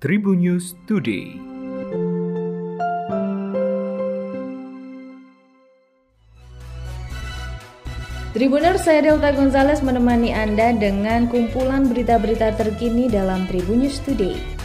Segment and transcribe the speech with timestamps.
[0.00, 1.36] Tribun News Today.
[8.32, 14.59] Tribuners, saya Delta Gonzales menemani Anda dengan kumpulan berita-berita terkini dalam Tribun News Today.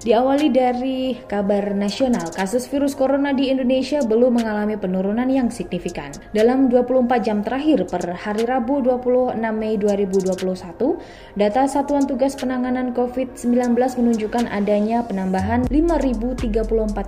[0.00, 6.08] Diawali dari kabar nasional, kasus virus corona di Indonesia belum mengalami penurunan yang signifikan.
[6.32, 13.76] Dalam 24 jam terakhir per hari Rabu 26 Mei 2021, data Satuan Tugas Penanganan COVID-19
[13.76, 16.48] menunjukkan adanya penambahan 5.034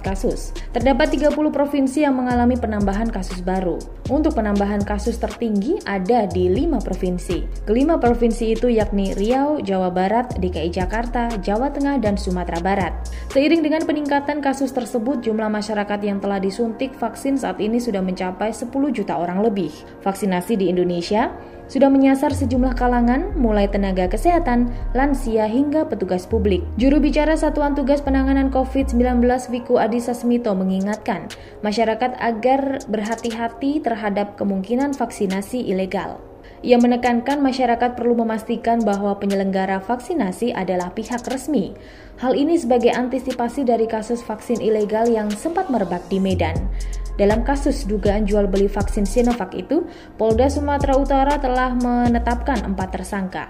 [0.04, 0.52] kasus.
[0.76, 3.80] Terdapat 30 provinsi yang mengalami penambahan kasus baru.
[4.12, 7.64] Untuk penambahan kasus tertinggi ada di 5 provinsi.
[7.64, 12.73] Kelima provinsi itu yakni Riau, Jawa Barat, DKI Jakarta, Jawa Tengah, dan Sumatera Barat.
[12.74, 12.90] Barat.
[13.30, 18.50] Seiring dengan peningkatan kasus tersebut, jumlah masyarakat yang telah disuntik vaksin saat ini sudah mencapai
[18.50, 19.70] 10 juta orang lebih.
[20.02, 21.30] Vaksinasi di Indonesia
[21.70, 26.66] sudah menyasar sejumlah kalangan, mulai tenaga kesehatan, lansia, hingga petugas publik.
[26.74, 29.22] Juru bicara Satuan Tugas Penanganan COVID-19
[29.54, 31.30] Wiku Adhisa Smito mengingatkan
[31.62, 36.33] masyarakat agar berhati-hati terhadap kemungkinan vaksinasi ilegal.
[36.64, 41.76] Ia menekankan masyarakat perlu memastikan bahwa penyelenggara vaksinasi adalah pihak resmi.
[42.16, 46.56] Hal ini sebagai antisipasi dari kasus vaksin ilegal yang sempat merebak di Medan.
[47.20, 49.84] Dalam kasus dugaan jual beli vaksin Sinovac itu,
[50.16, 53.44] Polda Sumatera Utara telah menetapkan empat tersangka.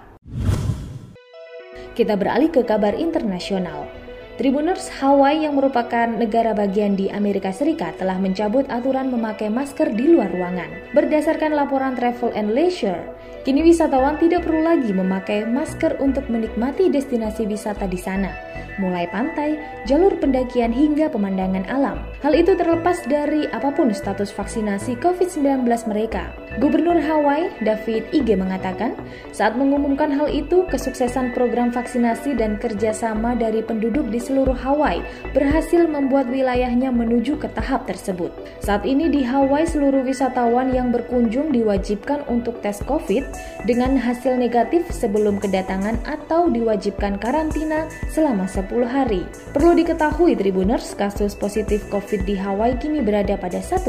[1.95, 4.04] Kita beralih ke kabar internasional.
[4.35, 10.11] Tribuners Hawaii yang merupakan negara bagian di Amerika Serikat telah mencabut aturan memakai masker di
[10.11, 10.91] luar ruangan.
[10.91, 13.15] Berdasarkan laporan Travel and Leisure,
[13.47, 19.59] kini wisatawan tidak perlu lagi memakai masker untuk menikmati destinasi wisata di sana mulai pantai,
[19.87, 22.03] jalur pendakian hingga pemandangan alam.
[22.25, 26.33] Hal itu terlepas dari apa pun status vaksinasi COVID-19 mereka.
[26.59, 28.95] Gubernur Hawaii, David Ige mengatakan,
[29.35, 35.05] saat mengumumkan hal itu, kesuksesan program vaksinasi dan kerjasama dari penduduk di seluruh Hawaii
[35.37, 38.33] berhasil membuat wilayahnya menuju ke tahap tersebut.
[38.65, 43.29] Saat ini di Hawaii, seluruh wisatawan yang berkunjung diwajibkan untuk tes COVID
[43.69, 49.29] dengan hasil negatif sebelum kedatangan atau diwajibkan karantina selama 10 hari.
[49.53, 53.85] Perlu diketahui Tribuners, kasus positif COVID di Hawaii kini berada pada 1%.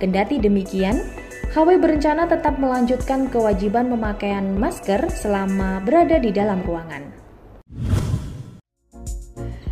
[0.00, 0.98] Kendati demikian,
[1.52, 7.19] Hawaii berencana tetap melanjutkan kewajiban pemakaian masker selama berada di dalam ruangan.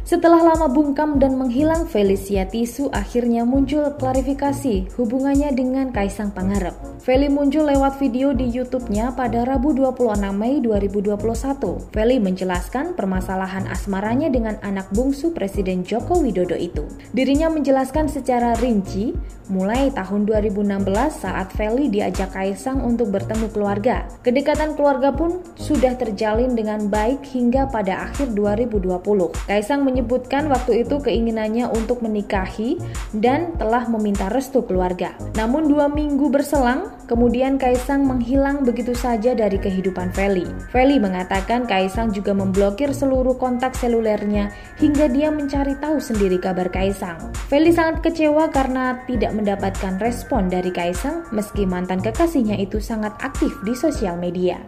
[0.09, 6.73] Setelah lama bungkam dan menghilang, Felicia Tisu akhirnya muncul klarifikasi hubungannya dengan Kaisang Pangarep.
[7.05, 11.93] Feli muncul lewat video di YouTube-nya pada Rabu 26 Mei 2021.
[11.93, 16.89] Feli menjelaskan permasalahan asmaranya dengan anak bungsu Presiden Joko Widodo itu.
[17.13, 19.13] Dirinya menjelaskan secara rinci
[19.49, 24.05] mulai tahun 2016 saat Feli diajak Kaisang untuk bertemu keluarga.
[24.21, 29.01] Kedekatan keluarga pun sudah terjalin dengan baik hingga pada akhir 2020.
[29.49, 32.77] Kaisang menyebutkan waktu itu keinginannya untuk menikahi
[33.17, 35.17] dan telah meminta restu keluarga.
[35.35, 40.45] Namun dua minggu berselang, kemudian Kaisang menghilang begitu saja dari kehidupan Feli.
[40.69, 47.33] Feli mengatakan Kaisang juga memblokir seluruh kontak selulernya hingga dia mencari tahu sendiri kabar Kaisang.
[47.49, 53.55] Feli sangat kecewa karena tidak mendapatkan respon dari Kaisang meski mantan kekasihnya itu sangat aktif
[53.63, 54.59] di sosial media.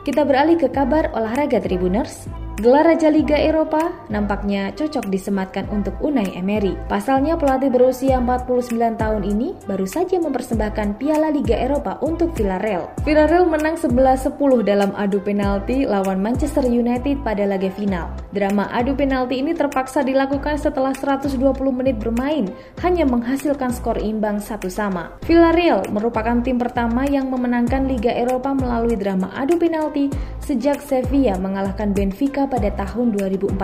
[0.00, 2.26] Kita beralih ke kabar olahraga Tribuners.
[2.60, 6.76] Gelar Raja Liga Eropa nampaknya cocok disematkan untuk Unai Emery.
[6.92, 12.92] Pasalnya pelatih berusia 49 tahun ini baru saja mempersembahkan Piala Liga Eropa untuk Villarreal.
[13.00, 18.12] Villarreal menang 11-10 dalam adu penalti lawan Manchester United pada laga final.
[18.28, 21.40] Drama adu penalti ini terpaksa dilakukan setelah 120
[21.72, 22.44] menit bermain,
[22.84, 25.16] hanya menghasilkan skor imbang satu sama.
[25.24, 30.12] Villarreal merupakan tim pertama yang memenangkan Liga Eropa melalui drama adu penalti
[30.44, 33.54] sejak Sevilla mengalahkan Benfica pada tahun 2014.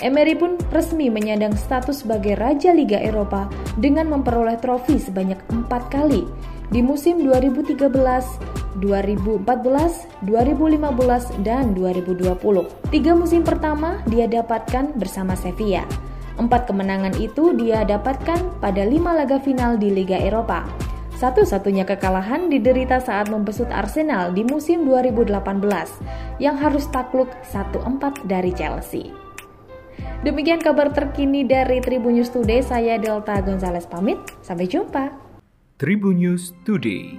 [0.00, 6.24] Emery pun resmi menyandang status sebagai Raja Liga Eropa dengan memperoleh trofi sebanyak empat kali
[6.72, 7.76] di musim 2013,
[8.80, 9.44] 2014,
[10.24, 12.32] 2015, dan 2020.
[12.88, 15.84] Tiga musim pertama dia dapatkan bersama Sevilla.
[16.38, 20.87] Empat kemenangan itu dia dapatkan pada lima laga final di Liga Eropa.
[21.18, 25.34] Satu-satunya kekalahan diderita saat membesut Arsenal di musim 2018
[26.38, 29.10] yang harus takluk 1-4 dari Chelsea.
[30.22, 35.10] Demikian kabar terkini dari Tribun News Today, saya Delta Gonzales pamit, sampai jumpa.
[35.82, 37.18] Tribun News Today.